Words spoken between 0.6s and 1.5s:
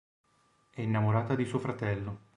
È innamorata di